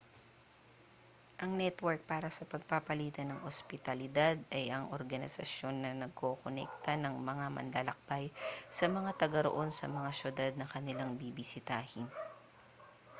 ang 1.43 1.51
network 1.61 1.99
para 2.11 2.29
sa 2.33 2.43
pagpapalitan 2.53 3.27
ng 3.29 3.45
ospitalidad 3.51 4.33
ay 4.57 4.63
ang 4.73 4.85
organisasyon 4.97 5.75
na 5.79 5.91
nagkokonekta 6.03 6.91
ng 6.99 7.15
mga 7.29 7.45
manlalakbay 7.57 8.25
sa 8.77 8.85
mga 8.97 9.11
tagaroon 9.21 9.69
sa 9.73 9.85
mga 9.95 10.09
siyudad 10.17 10.53
na 10.57 10.65
kanilang 10.73 11.11
bibisitahin 11.21 12.07